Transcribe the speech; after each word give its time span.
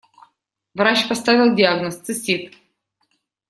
Врач 0.73 1.07
поставил 1.07 1.53
диагноз 1.53 1.99
«цистит». 1.99 2.55